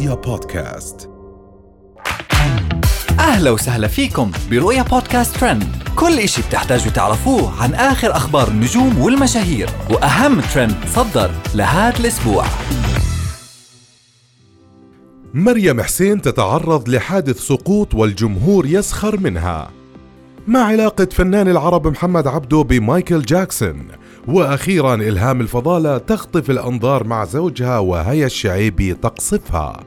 رؤيا 0.00 0.14
بودكاست. 0.14 1.10
أهلا 3.18 3.50
وسهلا 3.50 3.88
فيكم 3.88 4.30
برؤيا 4.50 4.82
بودكاست 4.82 5.36
ترند. 5.36 5.64
كل 5.96 6.18
إشي 6.18 6.42
بتحتاجوا 6.42 6.92
تعرفوه 6.92 7.62
عن 7.62 7.74
آخر 7.74 8.16
أخبار 8.16 8.48
النجوم 8.48 8.98
والمشاهير 8.98 9.70
وأهم 9.90 10.40
ترند 10.40 10.76
صدر 10.94 11.30
لهذا 11.54 11.98
الأسبوع. 12.00 12.44
مريم 15.34 15.82
حسين 15.82 16.22
تتعرض 16.22 16.88
لحادث 16.88 17.40
سقوط 17.40 17.94
والجمهور 17.94 18.66
يسخر 18.66 19.20
منها. 19.20 19.70
ما 20.46 20.60
علاقة 20.60 21.04
فنان 21.04 21.48
العرب 21.48 21.86
محمد 21.86 22.26
عبده 22.26 22.62
بمايكل 22.62 23.22
جاكسون. 23.22 23.86
وأخيرا 24.28 24.94
إلهام 24.94 25.40
الفضالة 25.40 25.98
تخطف 25.98 26.50
الأنظار 26.50 27.04
مع 27.04 27.24
زوجها 27.24 27.78
وهيا 27.78 28.26
الشعيبي 28.26 28.94
تقصفها. 28.94 29.80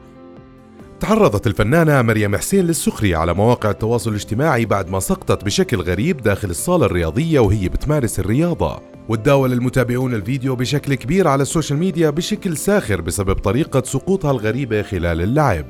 تعرضت 0.99 1.47
الفنانة 1.47 2.01
مريم 2.01 2.35
حسين 2.35 2.65
للسخرية 2.65 3.17
على 3.17 3.33
مواقع 3.33 3.69
التواصل 3.69 4.09
الاجتماعي 4.09 4.65
بعد 4.65 4.89
ما 4.89 4.99
سقطت 4.99 5.45
بشكل 5.45 5.81
غريب 5.81 6.21
داخل 6.21 6.49
الصالة 6.49 6.85
الرياضية 6.85 7.39
وهي 7.39 7.69
بتمارس 7.69 8.19
الرياضة. 8.19 8.79
وتداول 9.09 9.53
المتابعون 9.53 10.13
الفيديو 10.13 10.55
بشكل 10.55 10.93
كبير 10.93 11.27
على 11.27 11.41
ال 11.41 11.47
social 11.47 11.79
media 11.79 12.09
بشكل 12.09 12.57
ساخر 12.57 13.01
بسبب 13.01 13.35
طريقة 13.35 13.83
سقوطها 13.85 14.31
الغريبة 14.31 14.81
خلال 14.81 15.21
اللعب. 15.21 15.65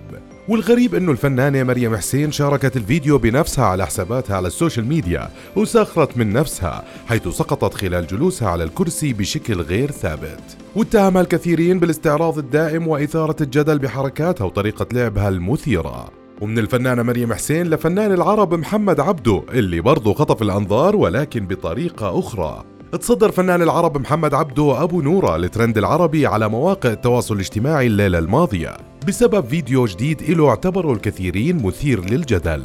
والغريب 0.47 0.95
أنه 0.95 1.11
الفنانة 1.11 1.63
مريم 1.63 1.95
حسين 1.95 2.31
شاركت 2.31 2.77
الفيديو 2.77 3.17
بنفسها 3.17 3.65
على 3.65 3.85
حساباتها 3.85 4.35
على 4.35 4.47
ال 4.47 4.53
social 4.53 4.85
media 4.85 5.29
وسخرت 5.55 6.17
من 6.17 6.33
نفسها 6.33 6.83
حيث 7.07 7.27
سقطت 7.27 7.73
خلال 7.73 8.07
جلوسها 8.07 8.49
على 8.49 8.63
الكرسي 8.63 9.13
بشكل 9.13 9.61
غير 9.61 9.91
ثابت. 9.91 10.57
واتهمها 10.75 11.21
الكثيرين 11.21 11.79
بالاستعراض 11.79 12.37
الدائم 12.37 12.87
وإثارة 12.87 13.35
الجدل 13.41 13.79
بحركاتها 13.79 14.45
وطريقة 14.45 14.85
لعبها 14.91 15.29
المثيرة. 15.29 16.09
ومن 16.41 16.59
الفنانة 16.59 17.03
مريم 17.03 17.33
حسين 17.33 17.69
لفنان 17.69 18.11
العرب 18.11 18.53
محمد 18.53 18.99
عبده 18.99 19.43
اللي 19.53 19.81
برضه 19.81 20.13
خطف 20.13 20.41
الأنظار 20.41 20.95
ولكن 20.95 21.47
بطريقة 21.47 22.19
أخرى. 22.19 22.63
تصدر 22.99 23.31
فنان 23.31 23.61
العرب 23.61 23.97
محمد 23.97 24.33
عبده 24.33 24.83
أبو 24.83 25.01
نورة 25.01 25.35
الترند 25.35 25.77
العربي 25.77 26.27
على 26.27 26.49
مواقع 26.49 26.91
التواصل 26.91 27.35
الاجتماعي 27.35 27.87
الليلة 27.87 28.19
الماضية. 28.19 28.92
بسبب 29.03 29.47
فيديو 29.47 29.85
جديد 29.85 30.31
له 30.31 30.49
اعتبره 30.49 30.93
الكثيرين 30.93 31.65
مثير 31.65 32.09
للجدل. 32.09 32.63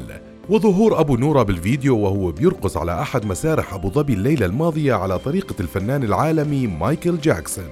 وظهور 0.49 1.01
أبو 1.01 1.17
نورة 1.17 1.43
بالفيديو 1.43 1.99
وهو 1.99 2.31
بيرقص 2.31 2.77
على 2.77 3.03
أحد 3.03 3.27
مسارح 3.27 3.75
أبو 3.75 3.91
ظبي 3.91 4.13
الليلة 4.13 4.47
الماضية 4.47 4.95
على 4.95 5.19
طريقة 5.19 5.55
الفنان 5.61 6.03
العالمي 6.03 6.67
مايكل 6.67 7.19
جاكسون. 7.21 7.65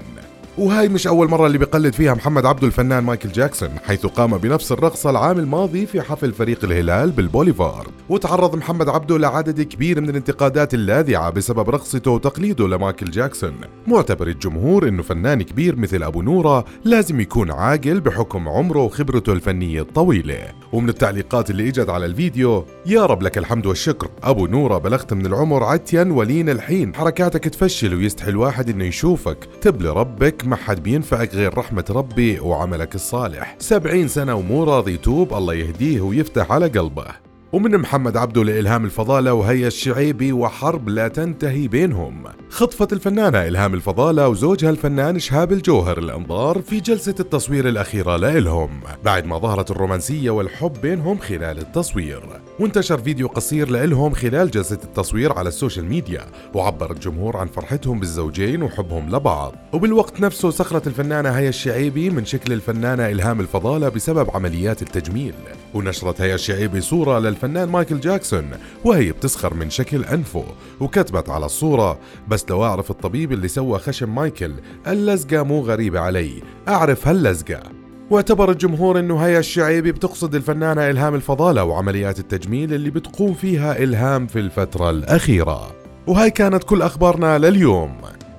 وهاي 0.59 0.89
مش 0.89 1.07
أول 1.07 1.31
مرة 1.31 1.47
اللي 1.47 1.59
بيقلد 1.59 1.95
فيها 1.95 2.15
محمد 2.15 2.47
عبده 2.47 2.67
الفنان 2.67 3.05
مايكل 3.05 3.33
جاكسون 3.33 3.71
حيث 3.85 4.07
قام 4.07 4.39
بنفس 4.39 4.73
الرقصة 4.73 5.11
العام 5.11 5.39
الماضي 5.39 5.87
في 5.87 6.03
حفل 6.03 6.33
فريق 6.33 6.65
الهلال 6.65 7.11
بالبوليفارد 7.11 7.87
وتعرض 8.09 8.57
محمد 8.57 8.89
عبده 8.89 9.19
لعدد 9.19 9.63
كبير 9.63 10.01
من 10.01 10.11
الانتقادات 10.11 10.75
اللاذعة 10.75 11.31
بسبب 11.31 11.71
رقصته 11.71 12.11
وتقليده 12.11 12.69
لمايكل 12.69 13.11
جاكسون. 13.11 13.55
معتبر 13.87 14.27
الجمهور 14.27 14.89
إنه 14.89 15.03
فنان 15.03 15.43
كبير 15.43 15.77
مثل 15.77 16.03
أبو 16.03 16.23
نورة 16.23 16.65
لازم 16.85 17.20
يكون 17.20 17.51
عاقل 17.51 18.01
بحكم 18.01 18.48
عمره 18.48 18.79
وخبرته 18.79 19.33
الفنية 19.33 19.81
الطويلة. 19.81 20.39
ومن 20.73 20.89
التعليقات 20.89 21.51
اللي 21.51 21.69
إجت 21.69 21.89
على 21.89 22.07
الفيديو 22.07 22.67
يا 22.87 23.07
رب 23.07 23.23
لك 23.23 23.39
الحمد 23.39 23.67
والشكر. 23.67 24.09
أبو 24.23 24.47
نورة 24.47 24.79
بلغت 24.79 25.13
من 25.13 25.27
العمر 25.27 25.65
عتيا 25.65 26.05
ولين 26.11 26.48
الحين. 26.48 26.95
حركاتك 26.95 27.45
تفشل 27.48 27.95
ويستحي 27.95 28.31
الواحد 28.31 28.70
إنه 28.70 28.85
يشوفك. 28.85 29.48
تبلي 29.61 29.89
ربك 29.89 30.45
ما 30.47 30.56
حد 30.56 30.83
بينفعك 30.83 31.34
غير 31.34 31.58
رحمة 31.58 31.84
ربي 31.91 32.41
وعملك 32.41 32.94
الصالح. 32.94 33.56
سبعين 33.58 34.08
سنة 34.08 34.34
ومو 34.34 34.64
راضي 34.64 34.94
يتوب 34.94 35.34
الله 35.34 35.55
يهديه 35.55 36.00
ويفتح 36.00 36.52
على 36.52 36.69
قلبه. 36.69 37.26
ومن 37.57 37.79
محمد 37.79 38.17
عبده 38.17 38.45
لإلهام 38.45 38.85
الفضالة 38.85 39.35
وهي 39.35 39.67
الشعيبي 39.67 40.33
وحرب 40.33 40.89
لا 40.89 41.08
تنتهي 41.08 41.69
بينهم. 41.69 42.25
خطفت 42.51 42.92
الفنانة 42.92 43.47
إلهام 43.47 43.75
الفضالة 43.75 44.29
وزوجها 44.29 44.70
الفنان 44.70 45.19
شهاب 45.19 45.53
الجوهر 45.53 45.98
الأنظار 45.98 46.63
في 46.63 46.80
جلسة 46.80 47.14
التصوير 47.20 47.69
الأخيرة 47.69 48.17
لإلهام. 48.17 48.80
بعد 49.05 49.27
ما 49.27 49.39
ظهرت 49.39 49.70
الرومانسية 49.70 50.30
والحب 50.30 50.73
بينهم 50.83 51.19
خلال 51.19 51.58
التصوير. 51.58 52.23
وانتشر 52.61 52.98
فيديو 52.98 53.29
قصير 53.29 53.69
لإلهام 53.69 54.13
خلال 54.13 54.51
جلسة 54.51 54.79
التصوير 54.85 55.33
على 55.33 55.48
ال 55.48 55.54
social 55.54 55.86
media. 55.86 56.27
وعبر 56.55 56.91
الجمهور 56.91 57.36
عن 57.36 57.47
فرحتهم 57.47 58.01
بالزوجين 58.01 58.63
وحبهم 58.63 59.17
لبعض. 59.17 59.55
وبالوقت 59.73 60.20
نفسه 60.20 60.51
سخرت 60.51 60.86
الفنانة 60.86 61.29
هيا 61.30 61.48
الشعيبي 61.48 62.11
من 62.11 62.25
شكل 62.25 62.53
الفنانة 62.53 63.09
إلهام 63.09 63.41
الفضالة 63.41 63.89
بسبب 63.89 64.30
عمليات 64.35 64.83
التجميل. 64.83 65.35
ونشرت 65.75 66.20
هيا 66.20 66.35
الشعيبي 66.35 66.80
صورة 66.80 67.19
للفنان 67.46 67.68
مايكل 67.68 68.01
جاكسون 68.01 68.51
وهي 68.84 69.12
بتسخر 69.12 69.55
من 69.55 69.70
شكل 69.70 70.05
أنفه 70.05 70.45
وكتبت 70.80 71.29
على 71.29 71.46
الصورة 71.46 71.98
بس 72.29 72.46
لو 72.51 72.64
أعرف 72.64 72.90
الطبيب 72.90 73.33
اللي 73.33 73.48
سوى 73.48 73.79
خشم 73.79 74.14
مايكل 74.14 74.52
اللزقة 74.86 75.42
مو 75.42 75.61
غريبة 75.61 76.01
علي 76.01 76.42
أعرف 76.68 77.08
هاللزقة. 77.08 77.62
واعتبر 78.11 78.51
الجمهور 78.51 78.98
إنه 78.98 79.18
هيا 79.18 79.39
الشعيبي 79.39 79.92
بتقصد 79.92 80.35
الفنانة 80.35 80.90
إلهام 80.90 81.14
الفضالة 81.14 81.64
وعمليات 81.64 82.18
التجميل 82.18 82.74
اللي 82.74 82.90
بتقوم 82.90 83.35
فيها 83.35 83.83
إلهام 83.83 84.27
في 84.27 84.39
الفترة 84.39 84.90
الأخيرة. 84.90 85.73
وهاي 86.06 86.30
كانت 86.30 86.64
كل 86.64 86.83
أخبارنا 86.83 87.39
لليوم. 87.39 87.96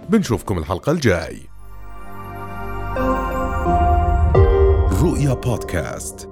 بنشوفكم 0.09 0.57
الحلقة 0.57 0.91
الجاي. 0.91 1.38
رؤيا 5.01 5.34
بودكاست. 5.34 6.27